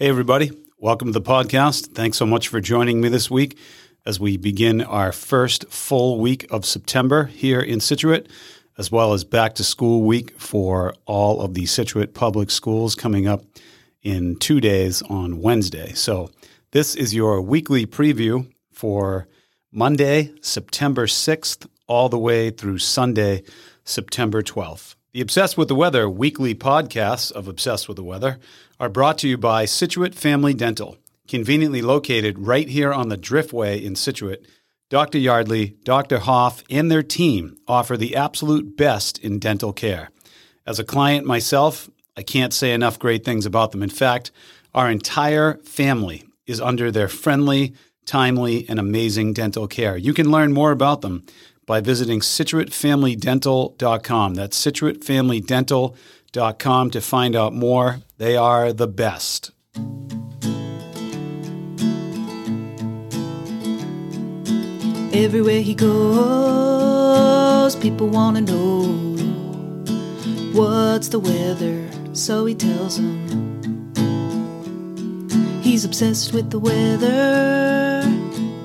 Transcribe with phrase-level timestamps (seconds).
[0.00, 0.52] Hey, everybody.
[0.78, 1.88] Welcome to the podcast.
[1.92, 3.58] Thanks so much for joining me this week
[4.06, 8.28] as we begin our first full week of September here in Scituate,
[8.78, 13.26] as well as back to school week for all of the Scituate public schools coming
[13.26, 13.42] up
[14.00, 15.92] in two days on Wednesday.
[15.94, 16.30] So,
[16.70, 19.26] this is your weekly preview for
[19.72, 23.42] Monday, September 6th, all the way through Sunday,
[23.82, 24.94] September 12th.
[25.18, 28.38] The Obsessed with the Weather weekly podcasts of Obsessed with the Weather
[28.78, 30.96] are brought to you by Scituate Family Dental,
[31.26, 34.46] conveniently located right here on the Driftway in Scituate.
[34.90, 35.18] Dr.
[35.18, 36.20] Yardley, Dr.
[36.20, 40.10] Hoff, and their team offer the absolute best in dental care.
[40.64, 43.82] As a client myself, I can't say enough great things about them.
[43.82, 44.30] In fact,
[44.72, 47.74] our entire family is under their friendly,
[48.06, 49.96] timely, and amazing dental care.
[49.96, 51.24] You can learn more about them
[51.68, 54.34] by visiting ScituateFamilyDental.com.
[54.34, 57.98] That's ScituateFamilyDental.com to find out more.
[58.16, 59.50] They are the best.
[65.12, 68.84] Everywhere he goes, people want to know
[70.54, 73.28] what's the weather, so he tells them.
[75.62, 78.00] He's obsessed with the weather,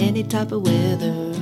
[0.00, 1.37] any type of weather.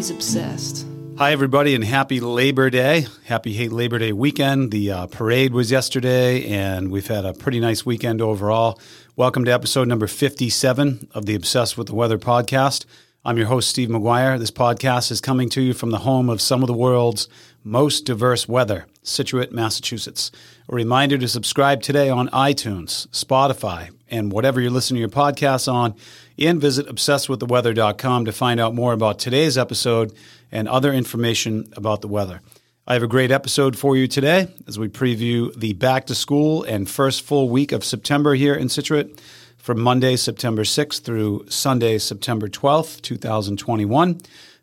[0.00, 0.86] He's obsessed.
[1.18, 3.04] Hi, everybody, and happy Labor Day.
[3.26, 4.70] Happy Hate Labor Day weekend.
[4.70, 8.80] The uh, parade was yesterday, and we've had a pretty nice weekend overall.
[9.14, 12.86] Welcome to episode number 57 of the Obsessed with the Weather podcast.
[13.22, 14.38] I'm your host, Steve McGuire.
[14.38, 17.28] This podcast is coming to you from the home of some of the world's
[17.62, 20.30] most diverse weather, Scituate, Massachusetts.
[20.70, 25.70] A reminder to subscribe today on iTunes, Spotify, and whatever you're listening to your podcasts
[25.70, 25.94] on,
[26.38, 30.14] and visit obsessedwiththeweather.com to find out more about today's episode
[30.50, 32.40] and other information about the weather.
[32.86, 36.62] I have a great episode for you today as we preview the back to school
[36.62, 39.20] and first full week of September here in Scituate
[39.60, 44.18] from Monday, September 6th through Sunday, September 12th, 2021.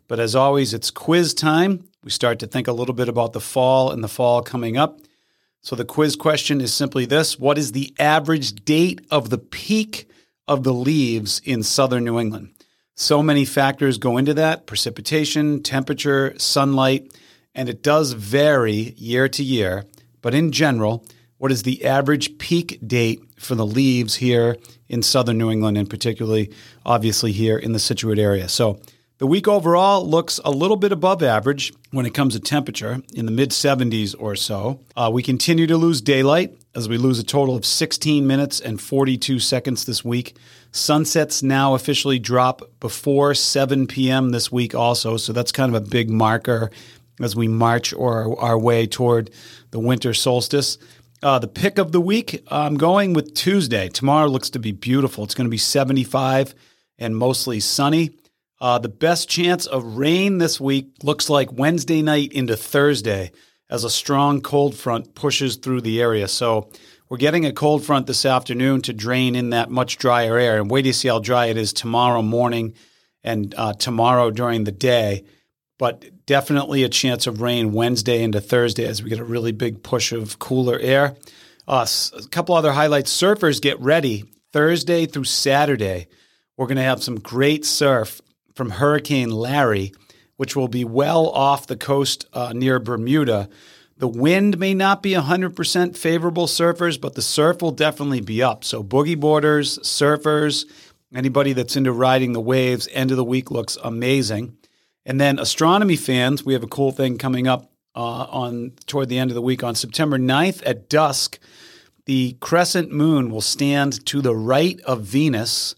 [0.08, 1.84] But as always, it's quiz time.
[2.02, 4.98] We start to think a little bit about the fall and the fall coming up.
[5.60, 10.10] So the quiz question is simply this What is the average date of the peak
[10.48, 12.54] of the leaves in southern New England?
[12.96, 17.14] So many factors go into that precipitation, temperature, sunlight,
[17.54, 19.84] and it does vary year to year.
[20.22, 21.04] But in general,
[21.38, 24.56] what is the average peak date for the leaves here
[24.88, 26.52] in southern New England, and particularly,
[26.84, 28.48] obviously, here in the Scituate area?
[28.48, 28.80] So
[29.18, 33.26] the week overall looks a little bit above average when it comes to temperature, in
[33.26, 34.80] the mid 70s or so.
[34.96, 38.80] Uh, we continue to lose daylight as we lose a total of 16 minutes and
[38.80, 40.36] 42 seconds this week.
[40.70, 44.30] Sunsets now officially drop before 7 p.m.
[44.30, 45.16] this week, also.
[45.16, 46.70] So that's kind of a big marker
[47.20, 49.30] as we march or our way toward
[49.72, 50.78] the winter solstice.
[51.20, 53.88] Uh, the pick of the week, I'm going with Tuesday.
[53.88, 55.24] Tomorrow looks to be beautiful.
[55.24, 56.54] It's going to be 75
[56.96, 58.10] and mostly sunny.
[58.60, 63.32] Uh, the best chance of rain this week looks like Wednesday night into Thursday
[63.68, 66.28] as a strong cold front pushes through the area.
[66.28, 66.70] So
[67.08, 70.60] we're getting a cold front this afternoon to drain in that much drier air.
[70.60, 72.74] And wait to see how dry it is tomorrow morning
[73.24, 75.24] and uh, tomorrow during the day.
[75.78, 79.82] But definitely a chance of rain Wednesday into Thursday as we get a really big
[79.82, 81.16] push of cooler air.
[81.68, 86.08] Uh, a couple other highlights surfers get ready Thursday through Saturday.
[86.56, 88.20] We're going to have some great surf
[88.54, 89.92] from Hurricane Larry,
[90.36, 93.48] which will be well off the coast uh, near Bermuda.
[93.98, 98.64] The wind may not be 100% favorable surfers, but the surf will definitely be up.
[98.64, 100.64] So, boogie boarders, surfers,
[101.14, 104.56] anybody that's into riding the waves, end of the week looks amazing.
[105.04, 109.18] And then astronomy fans, we have a cool thing coming up uh, on toward the
[109.18, 111.38] end of the week on September 9th at dusk.
[112.06, 115.74] The crescent moon will stand to the right of Venus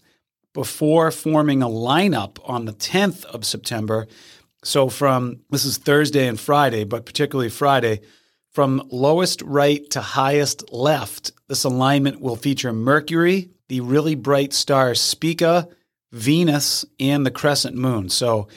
[0.53, 4.07] before forming a lineup on the 10th of September.
[4.63, 8.01] So from this is Thursday and Friday, but particularly Friday,
[8.51, 14.93] from lowest right to highest left, this alignment will feature Mercury, the really bright star
[14.93, 15.69] Spica,
[16.11, 18.09] Venus, and the crescent moon.
[18.09, 18.49] So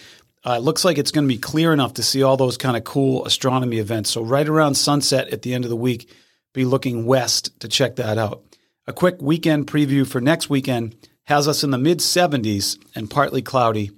[0.45, 2.77] uh, it looks like it's going to be clear enough to see all those kind
[2.77, 4.11] of cool astronomy events.
[4.11, 6.11] So, right around sunset at the end of the week,
[6.53, 8.43] be looking west to check that out.
[8.87, 10.95] A quick weekend preview for next weekend
[11.25, 13.91] has us in the mid 70s and partly cloudy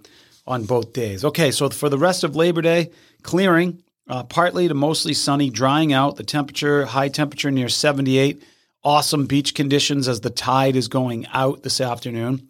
[0.47, 1.25] on both days.
[1.25, 2.91] Okay, so for the rest of Labor Day,
[3.23, 6.17] clearing, uh, partly to mostly sunny, drying out.
[6.17, 8.43] The temperature, high temperature near 78.
[8.85, 12.49] Awesome beach conditions as the tide is going out this afternoon.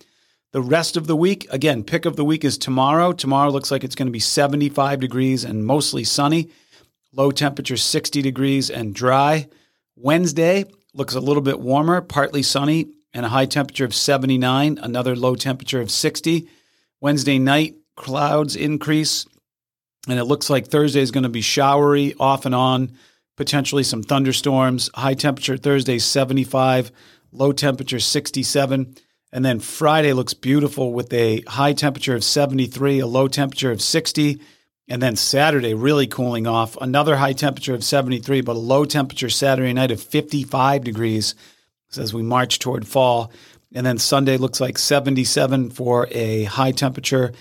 [0.57, 3.13] The rest of the week, again, pick of the week is tomorrow.
[3.13, 6.49] Tomorrow looks like it's going to be 75 degrees and mostly sunny.
[7.13, 9.49] Low temperature 60 degrees and dry.
[9.97, 10.65] Wednesday
[10.95, 15.35] looks a little bit warmer, partly sunny, and a high temperature of 79, another low
[15.35, 16.49] temperature of 60.
[17.03, 19.27] Wednesday night, clouds increase,
[20.09, 22.97] and it looks like Thursday is going to be showery off and on,
[23.37, 24.89] potentially some thunderstorms.
[24.95, 26.93] High temperature Thursday 75,
[27.31, 28.97] low temperature 67.
[29.33, 33.83] And then Friday looks beautiful with a high temperature of 73, a low temperature of
[33.83, 34.41] 60.
[34.89, 39.29] And then Saturday, really cooling off, another high temperature of 73, but a low temperature
[39.29, 41.35] Saturday night of 55 degrees
[41.99, 43.33] as we march toward fall.
[43.75, 47.33] And then Sunday looks like 77 for a high temperature,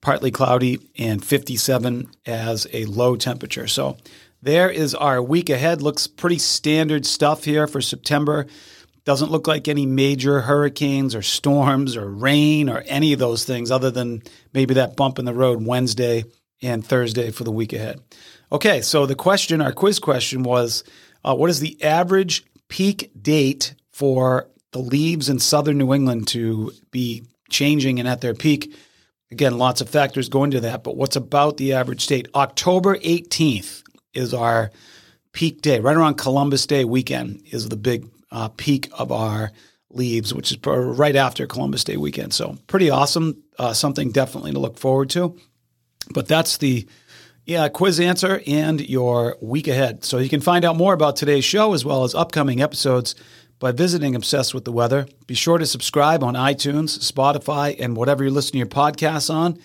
[0.00, 3.66] partly cloudy, and 57 as a low temperature.
[3.66, 3.98] So
[4.42, 5.82] there is our week ahead.
[5.82, 8.46] Looks pretty standard stuff here for September.
[9.06, 13.70] Doesn't look like any major hurricanes or storms or rain or any of those things,
[13.70, 14.22] other than
[14.52, 16.24] maybe that bump in the road Wednesday
[16.60, 18.00] and Thursday for the week ahead.
[18.50, 20.82] Okay, so the question, our quiz question was
[21.24, 26.72] uh, what is the average peak date for the leaves in southern New England to
[26.90, 28.74] be changing and at their peak?
[29.30, 32.26] Again, lots of factors go into that, but what's about the average date?
[32.34, 34.72] October 18th is our
[35.32, 39.52] peak day, right around Columbus Day weekend is the big uh, peak of our
[39.90, 42.34] leaves, which is right after Columbus Day weekend.
[42.34, 45.38] So pretty awesome, uh, something definitely to look forward to.
[46.12, 46.86] But that's the
[47.44, 50.04] yeah quiz answer and your week ahead.
[50.04, 53.14] So you can find out more about today's show as well as upcoming episodes
[53.58, 55.06] by visiting Obsessed with the Weather.
[55.26, 59.58] Be sure to subscribe on iTunes, Spotify, and whatever you listen to your podcasts on.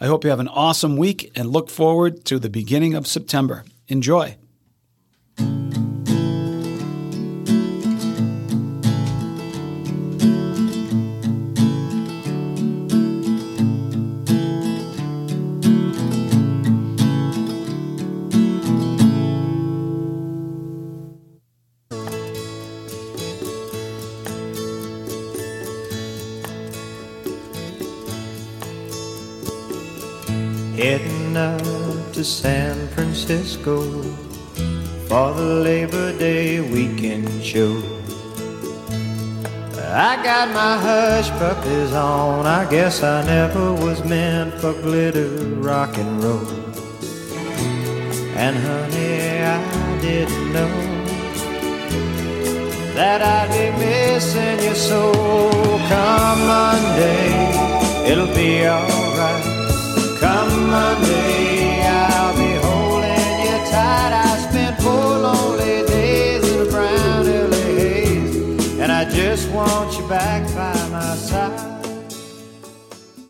[0.00, 3.64] I hope you have an awesome week and look forward to the beginning of September.
[3.88, 4.36] Enjoy.
[30.76, 34.02] Heading out to San Francisco
[35.08, 37.82] for the Labor Day weekend show.
[39.80, 42.44] I got my hush puppies on.
[42.44, 45.30] I guess I never was meant for glitter
[45.62, 46.46] rock and roll.
[48.36, 50.68] And honey, I didn't know
[52.92, 55.10] that I'd be missing you so.
[55.88, 59.55] Come Monday, it'll be alright.
[60.44, 64.12] Monday, I'll be holding you tight.
[64.12, 70.45] I spent four lonely days in a brown haze, and I just want you back.